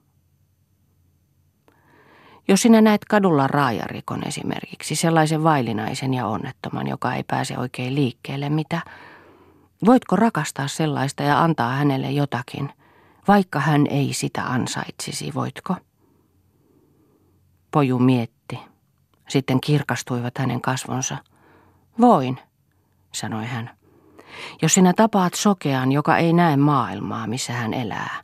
[2.47, 8.49] Jos sinä näet kadulla raajarikon esimerkiksi, sellaisen vailinaisen ja onnettoman, joka ei pääse oikein liikkeelle,
[8.49, 8.82] mitä?
[9.86, 12.69] Voitko rakastaa sellaista ja antaa hänelle jotakin,
[13.28, 15.76] vaikka hän ei sitä ansaitsisi, voitko?
[17.71, 18.42] Poju mietti.
[19.33, 21.17] Sitten kirkastuivat hänen kasvonsa.
[22.01, 22.39] Voin,
[23.11, 23.69] sanoi hän.
[24.61, 28.23] Jos sinä tapaat sokean, joka ei näe maailmaa, missä hän elää,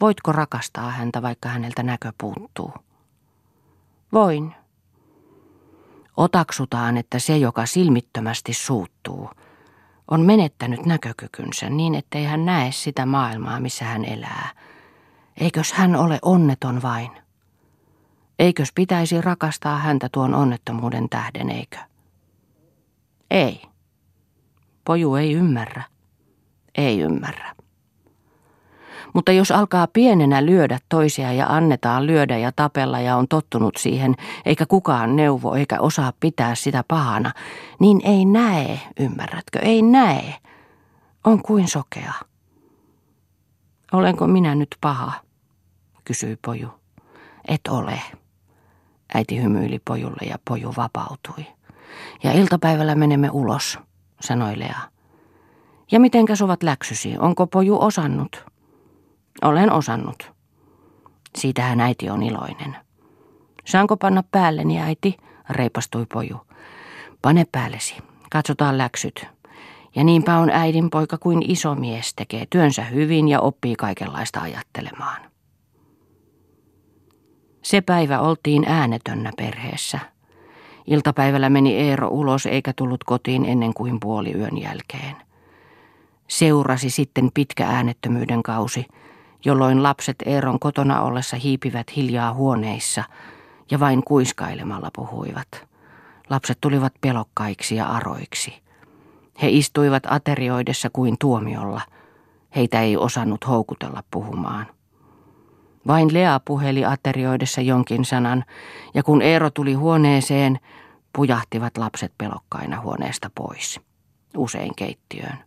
[0.00, 2.72] voitko rakastaa häntä, vaikka häneltä näkö puuttuu?
[4.12, 4.54] Voin.
[6.16, 9.30] Otaksutaan, että se, joka silmittömästi suuttuu,
[10.10, 14.48] on menettänyt näkökykynsä niin, ettei hän näe sitä maailmaa, missä hän elää.
[15.36, 17.27] Eikös hän ole onneton vain?
[18.38, 21.78] Eikös pitäisi rakastaa häntä tuon onnettomuuden tähden, eikö?
[23.30, 23.62] Ei.
[24.84, 25.82] Poju ei ymmärrä.
[26.74, 27.54] Ei ymmärrä.
[29.14, 34.14] Mutta jos alkaa pienenä lyödä toisia ja annetaan lyödä ja tapella ja on tottunut siihen,
[34.44, 37.32] eikä kukaan neuvo eikä osaa pitää sitä pahana,
[37.80, 40.34] niin ei näe, ymmärrätkö, ei näe.
[41.24, 42.12] On kuin sokea.
[43.92, 45.12] Olenko minä nyt paha?
[46.04, 46.68] kysyi poju.
[47.48, 48.02] Et ole.
[49.14, 51.46] Äiti hymyili pojulle ja poju vapautui.
[52.22, 53.78] Ja iltapäivällä menemme ulos,
[54.20, 54.80] sanoi Lea.
[55.90, 57.18] Ja mitenkäs ovat läksysi?
[57.18, 58.44] Onko poju osannut?
[59.42, 60.32] Olen osannut.
[61.36, 62.76] Siitähän äiti on iloinen.
[63.64, 65.16] Saanko panna päälleni, äiti?
[65.50, 66.36] reipastui poju.
[67.22, 67.96] Pane päällesi.
[68.30, 69.26] Katsotaan läksyt.
[69.94, 75.20] Ja niinpä on äidin poika kuin iso mies, tekee työnsä hyvin ja oppii kaikenlaista ajattelemaan.
[77.68, 79.98] Se päivä oltiin äänetönnä perheessä.
[80.86, 85.16] Iltapäivällä meni Eero ulos eikä tullut kotiin ennen kuin puoli yön jälkeen.
[86.28, 88.86] Seurasi sitten pitkä äänettömyyden kausi–
[89.44, 93.04] jolloin lapset Eeron kotona ollessa hiipivät hiljaa huoneissa
[93.70, 95.48] ja vain kuiskailemalla puhuivat.
[96.30, 98.62] Lapset tulivat pelokkaiksi ja aroiksi.
[99.42, 101.80] He istuivat aterioidessa kuin tuomiolla.
[102.56, 104.66] Heitä ei osannut houkutella puhumaan.
[105.88, 108.44] Vain Lea puheli aterioidessa jonkin sanan,
[108.94, 110.58] ja kun Eero tuli huoneeseen,
[111.16, 113.80] pujahtivat lapset pelokkaina huoneesta pois,
[114.36, 115.38] usein keittiöön.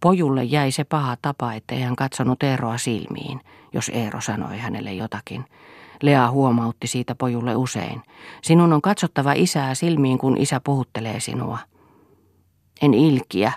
[0.00, 3.40] Pojulle jäi se paha tapa, ettei hän katsonut Eeroa silmiin,
[3.72, 5.44] jos Eero sanoi hänelle jotakin.
[6.02, 8.02] Lea huomautti siitä pojulle usein.
[8.42, 11.58] Sinun on katsottava isää silmiin, kun isä puhuttelee sinua.
[12.82, 13.52] En ilkiä,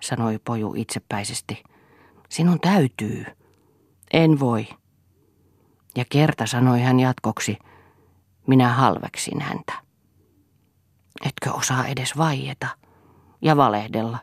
[0.00, 1.62] sanoi poju itsepäisesti.
[2.28, 3.24] Sinun täytyy.
[4.12, 4.68] En voi.
[5.96, 7.58] Ja kerta sanoi hän jatkoksi,
[8.46, 9.72] minä halveksin häntä.
[11.26, 12.66] Etkö osaa edes vaieta
[13.42, 14.18] ja valehdella?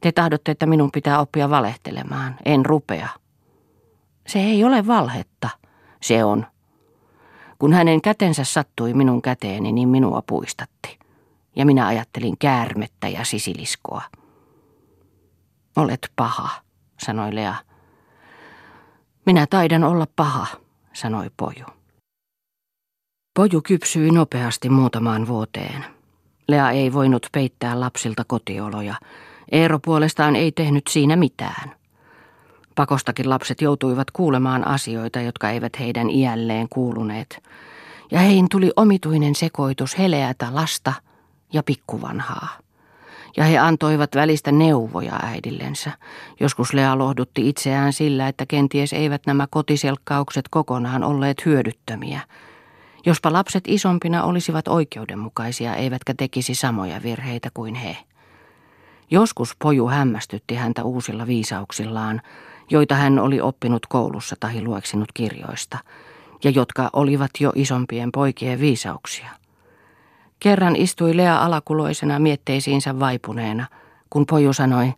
[0.00, 2.36] Te tahdotte, että minun pitää oppia valehtelemaan.
[2.44, 3.08] En rupea.
[4.26, 5.48] Se ei ole valhetta.
[6.02, 6.46] Se on.
[7.58, 10.98] Kun hänen kätensä sattui minun käteeni, niin minua puistatti.
[11.56, 14.02] Ja minä ajattelin käärmettä ja sisiliskoa.
[15.76, 16.48] Olet paha,
[17.04, 17.54] sanoi Lea.
[19.26, 20.46] Minä taidan olla paha,
[20.92, 21.66] sanoi Poju.
[23.34, 25.84] Poju kypsyi nopeasti muutamaan vuoteen.
[26.48, 28.94] Lea ei voinut peittää lapsilta kotioloja.
[29.52, 31.74] Eero puolestaan ei tehnyt siinä mitään.
[32.74, 37.42] Pakostakin lapset joutuivat kuulemaan asioita, jotka eivät heidän iälleen kuuluneet.
[38.10, 40.92] Ja heihin tuli omituinen sekoitus heleätä lasta
[41.52, 42.65] ja pikkuvanhaa.
[43.36, 45.90] Ja he antoivat välistä neuvoja äidillensä.
[46.40, 52.20] Joskus Lea lohdutti itseään sillä, että kenties eivät nämä kotiselkkaukset kokonaan olleet hyödyttömiä.
[53.06, 57.96] Jospa lapset isompina olisivat oikeudenmukaisia, eivätkä tekisi samoja virheitä kuin he.
[59.10, 62.22] Joskus poju hämmästytti häntä uusilla viisauksillaan,
[62.70, 65.78] joita hän oli oppinut koulussa tai lueksinut kirjoista,
[66.44, 69.30] ja jotka olivat jo isompien poikien viisauksia.
[70.40, 73.66] Kerran istui Lea alakuloisena mietteisiinsä vaipuneena,
[74.10, 74.92] kun poju sanoi,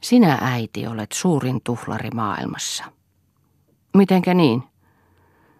[0.00, 2.84] sinä äiti olet suurin tuhlari maailmassa.
[3.94, 4.62] Mitenkä niin?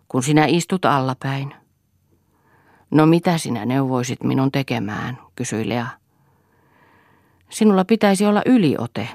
[0.09, 1.55] Kun sinä istut allapäin.
[2.90, 5.87] No mitä sinä neuvoisit minun tekemään, kysyi Lea.
[7.50, 9.09] Sinulla pitäisi olla yliote.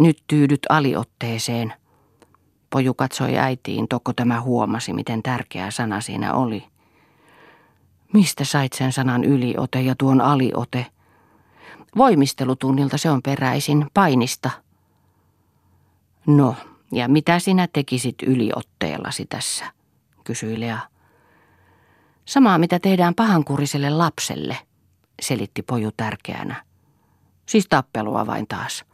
[0.00, 1.72] Nyt tyydyt aliotteeseen.
[2.70, 6.64] Poju katsoi äitiin, tokko tämä huomasi, miten tärkeä sana siinä oli.
[8.12, 10.86] Mistä sait sen sanan yliote ja tuon aliote?
[11.96, 14.50] Voimistelutunnilta se on peräisin, painista.
[16.26, 16.54] No,
[16.92, 19.64] ja mitä sinä tekisit yliotteellasi tässä?
[20.24, 20.78] kysyi Lea.
[22.24, 24.58] Samaa, mitä tehdään pahankuriselle lapselle,
[25.22, 26.64] selitti poju tärkeänä.
[27.46, 28.84] Siis tappelua vain taas.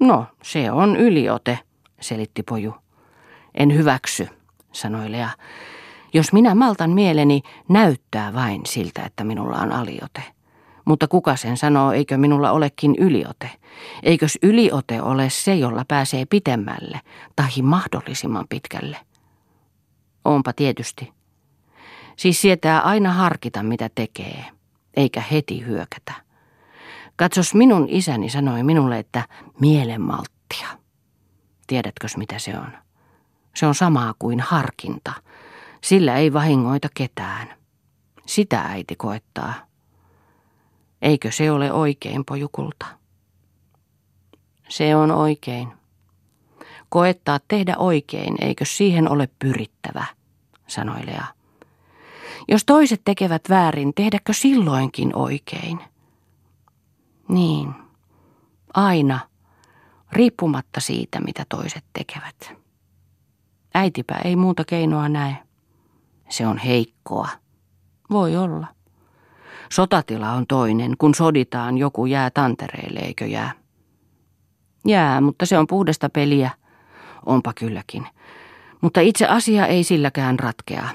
[0.00, 1.58] No, se on yliote,
[2.00, 2.74] selitti poju.
[3.54, 4.28] En hyväksy,
[4.72, 5.30] sanoi Lea.
[6.16, 10.22] Jos minä maltan mieleni, näyttää vain siltä, että minulla on aliote.
[10.84, 13.50] Mutta kuka sen sanoo, eikö minulla olekin yliote?
[14.02, 17.00] Eikös yliote ole se, jolla pääsee pitemmälle,
[17.36, 18.96] tai mahdollisimman pitkälle?
[20.24, 21.12] Onpa tietysti.
[22.16, 24.44] Siis sietää aina harkita, mitä tekee,
[24.96, 26.12] eikä heti hyökätä.
[27.16, 29.28] Katsos, minun isäni sanoi minulle, että
[29.60, 30.68] mielenmalttia.
[31.66, 32.72] Tiedätkös mitä se on?
[33.56, 35.12] Se on samaa kuin harkinta.
[35.86, 37.54] Sillä ei vahingoita ketään.
[38.26, 39.54] Sitä äiti koettaa.
[41.02, 42.86] Eikö se ole oikein, pojukulta?
[44.68, 45.68] Se on oikein.
[46.88, 50.04] Koettaa tehdä oikein, eikö siihen ole pyrittävä,
[50.66, 51.26] sanoi Lea.
[52.48, 55.80] Jos toiset tekevät väärin, tehdäkö silloinkin oikein?
[57.28, 57.74] Niin,
[58.74, 59.20] aina,
[60.12, 62.52] riippumatta siitä, mitä toiset tekevät.
[63.74, 65.45] Äitipä ei muuta keinoa näe.
[66.28, 67.28] Se on heikkoa.
[68.10, 68.66] Voi olla.
[69.72, 73.52] Sotatila on toinen, kun soditaan joku jää tantereille, eikö jää?
[74.86, 76.50] Jää, mutta se on puhdasta peliä.
[77.26, 78.06] Onpa kylläkin.
[78.80, 80.88] Mutta itse asia ei silläkään ratkea.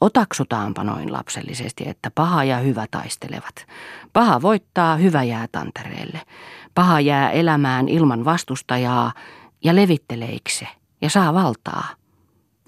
[0.00, 3.66] Otaksutaanpa noin lapsellisesti, että paha ja hyvä taistelevat.
[4.12, 6.20] Paha voittaa, hyvä jää tantereelle.
[6.74, 9.12] Paha jää elämään ilman vastustajaa
[9.64, 10.68] ja levitteleikse
[11.00, 12.01] ja saa valtaa.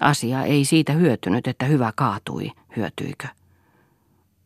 [0.04, 3.28] Asia ei siitä hyötynyt, että hyvä kaatui, hyötyikö?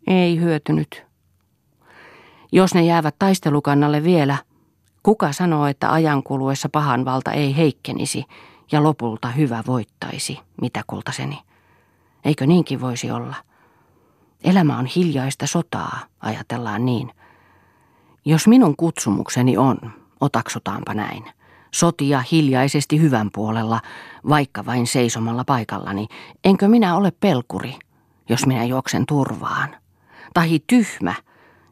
[0.07, 1.05] Ei hyötynyt.
[2.53, 4.39] Jos ne jäävät taistelukannalle vielä,
[5.03, 8.25] kuka sanoo, että ajan kuluessa pahan valta ei heikkenisi
[8.73, 11.43] ja lopulta hyvä voittaisi, mitä kultaseni?
[12.25, 13.37] Eikö niinkin voisi olla?
[14.45, 17.11] Elämä on hiljaista sotaa, ajatellaan niin.
[18.25, 19.79] Jos minun kutsumukseni on,
[20.21, 21.25] otaksutaanpa näin,
[21.71, 23.81] sotia hiljaisesti hyvän puolella,
[24.29, 26.07] vaikka vain seisomalla paikallani,
[26.45, 27.75] enkö minä ole pelkuri,
[28.29, 29.77] jos minä juoksen turvaan?
[30.35, 31.15] Tai tyhmä,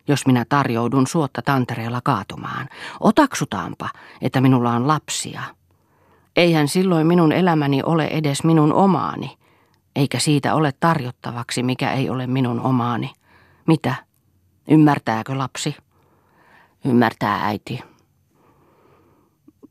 [0.09, 2.68] jos minä tarjoudun suotta tantereella kaatumaan.
[3.01, 3.88] Otaksutaanpa,
[4.22, 5.42] että minulla on lapsia.
[6.36, 9.36] Eihän silloin minun elämäni ole edes minun omaani,
[9.97, 13.12] Eikä siitä ole tarjottavaksi, mikä ei ole minun omaani.
[13.66, 13.94] Mitä?
[14.68, 15.76] Ymmärtääkö lapsi?
[16.84, 17.80] Ymmärtää äiti.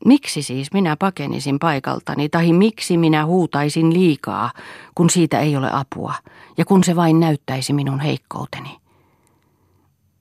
[0.05, 4.51] Miksi siis minä pakenisin paikaltani, tai miksi minä huutaisin liikaa,
[4.95, 6.13] kun siitä ei ole apua,
[6.57, 8.77] ja kun se vain näyttäisi minun heikkouteni?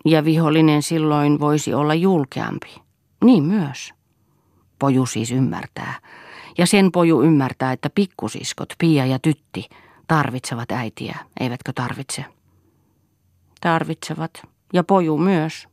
[0.05, 2.75] Ja vihollinen silloin voisi olla julkeampi.
[3.25, 3.95] Niin myös.
[4.79, 5.95] Poju siis ymmärtää.
[6.59, 9.69] Ja sen poju ymmärtää, että pikkusiskot, Pia ja Tytti,
[10.09, 12.25] tarvitsevat äitiä, eivätkö tarvitse?
[13.61, 14.43] Tarvitsevat.
[14.73, 15.69] Ja poju myös.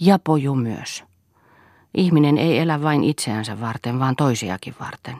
[0.00, 1.04] Ja poju myös.
[1.94, 5.16] Ihminen ei elä vain itseänsä varten, vaan toisiakin varten.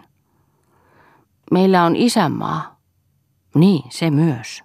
[1.51, 2.77] Meillä on isänmaa.
[3.55, 4.63] Niin, se myös.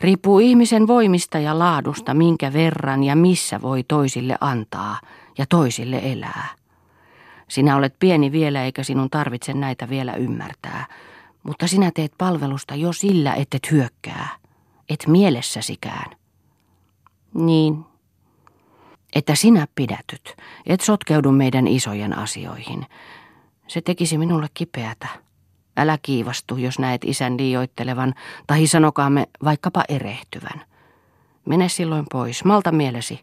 [0.00, 5.00] Riippuu ihmisen voimista ja laadusta, minkä verran ja missä voi toisille antaa
[5.38, 6.48] ja toisille elää.
[7.48, 10.86] Sinä olet pieni vielä eikä sinun tarvitse näitä vielä ymmärtää,
[11.42, 14.28] mutta sinä teet palvelusta jo sillä, et et hyökkää,
[14.88, 16.16] et mielessäsikään.
[17.34, 17.84] Niin,
[19.14, 20.36] että sinä pidätyt,
[20.66, 22.86] et sotkeudu meidän isojen asioihin.
[23.66, 25.08] Se tekisi minulle kipeätä.
[25.76, 28.14] Älä kiivastu, jos näet isän liioittelevan,
[28.46, 30.64] tai sanokaamme vaikkapa erehtyvän.
[31.46, 33.20] Mene silloin pois, malta mielesi,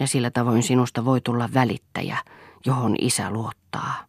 [0.00, 2.18] ja sillä tavoin sinusta voi tulla välittäjä,
[2.66, 4.04] johon isä luottaa.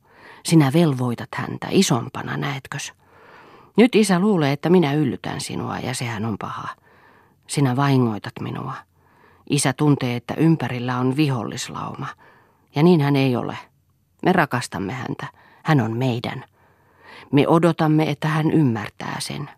[0.45, 2.93] Sinä velvoitat häntä isompana, näetkös?
[3.77, 6.67] Nyt isä luulee, että minä yllytän sinua, ja sehän on paha.
[7.47, 8.73] Sinä vahingoitat minua.
[9.49, 12.07] Isä tuntee, että ympärillä on vihollislauma.
[12.75, 13.57] Ja niin hän ei ole.
[14.25, 15.27] Me rakastamme häntä.
[15.63, 16.45] Hän on meidän.
[17.31, 19.49] Me odotamme, että hän ymmärtää sen.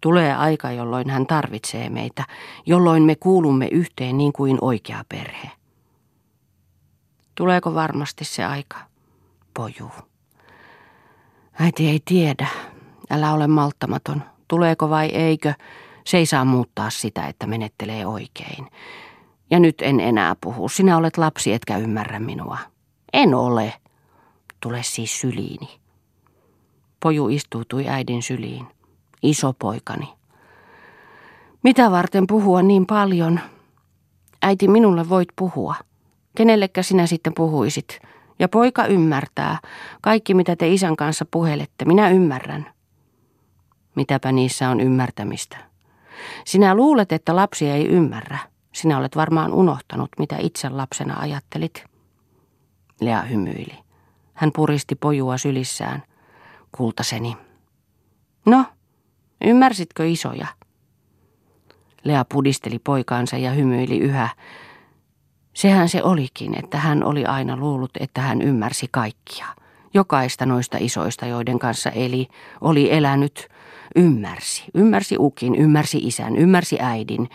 [0.00, 2.24] Tulee aika, jolloin hän tarvitsee meitä,
[2.66, 5.50] jolloin me kuulumme yhteen niin kuin oikea perhe.
[7.34, 8.78] Tuleeko varmasti se aika?
[9.54, 9.90] Poju.
[11.60, 12.46] Äiti ei tiedä.
[13.10, 14.22] Älä ole malttamaton.
[14.48, 15.54] Tuleeko vai eikö?
[16.04, 18.66] Se ei saa muuttaa sitä, että menettelee oikein.
[19.50, 20.68] Ja nyt en enää puhu.
[20.68, 22.58] Sinä olet lapsi, etkä ymmärrä minua.
[23.12, 23.72] En ole.
[24.60, 25.68] Tule siis syliini.
[27.00, 28.66] Poju istuutui äidin syliin.
[29.22, 30.08] Iso poikani.
[31.62, 33.40] Mitä varten puhua niin paljon?
[34.42, 35.74] Äiti, minulle voit puhua.
[36.36, 38.00] Kenellekä sinä sitten puhuisit?
[38.38, 39.58] Ja poika ymmärtää.
[40.02, 42.70] Kaikki, mitä te isän kanssa puhelette, minä ymmärrän.
[43.94, 45.67] Mitäpä niissä on ymmärtämistä?
[46.44, 48.38] Sinä luulet, että lapsi ei ymmärrä.
[48.72, 51.84] Sinä olet varmaan unohtanut, mitä itse lapsena ajattelit.
[53.00, 53.78] Lea hymyili.
[54.34, 56.02] Hän puristi pojua sylissään.
[56.72, 57.36] Kultaseni.
[58.46, 58.64] No,
[59.44, 60.46] ymmärsitkö isoja?
[62.04, 64.28] Lea pudisteli poikaansa ja hymyili yhä.
[65.54, 69.46] Sehän se olikin, että hän oli aina luullut, että hän ymmärsi kaikkia.
[69.94, 72.28] Jokaista noista isoista, joiden kanssa eli,
[72.60, 73.48] oli elänyt,
[73.96, 77.28] Ymmärsi, ymmärsi ukin, ymmärsi isän, ymmärsi äidin,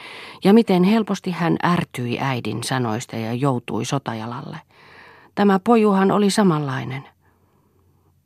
[0.43, 4.57] ja miten helposti hän ärtyi äidin sanoista ja joutui sotajalalle.
[5.35, 7.03] Tämä pojuhan oli samanlainen.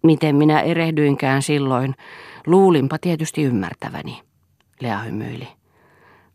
[0.03, 1.95] Miten minä erehdyinkään silloin,
[2.47, 4.21] luulinpa tietysti ymmärtäväni,
[4.79, 5.47] Lea hymyili.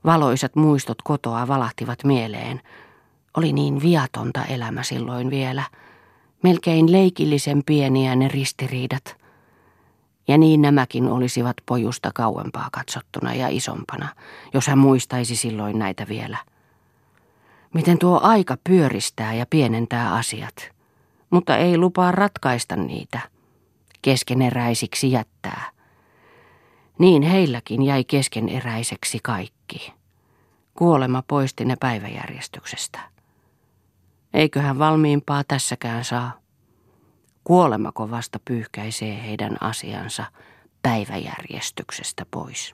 [0.05, 2.61] Valoisat muistot kotoa valahtivat mieleen.
[3.37, 5.63] Oli niin viatonta elämä silloin vielä.
[6.43, 9.17] Melkein leikillisen pieniä ne ristiriidat–
[10.33, 14.09] ja niin nämäkin olisivat pojusta kauempaa katsottuna ja isompana,
[14.55, 16.39] jos hän muistaisi silloin näitä vielä.
[17.75, 20.71] Miten tuo aika pyöristää ja pienentää asiat,
[21.31, 23.21] mutta ei lupaa ratkaista niitä,
[24.03, 25.71] keskeneräisiksi jättää.
[26.99, 29.93] Niin heilläkin jäi keskeneräiseksi kaikki.
[30.75, 33.01] Kuolema poisti ne päiväjärjestyksestä.
[34.35, 36.42] Eiköhän valmiimpaa tässäkään saa.
[37.45, 40.25] Kuolemako vasta pyyhkäisee heidän asiansa
[40.83, 42.71] päiväjärjestyksestä pois.